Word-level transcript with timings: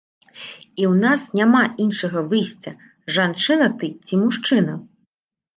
І 0.81 0.83
ў 0.91 0.93
нас 1.03 1.21
няма 1.41 1.61
іншага 1.85 2.19
выйсця, 2.31 2.71
жанчына 3.19 3.67
ты 3.83 3.91
ці 4.07 4.15
мужчына. 4.23 4.73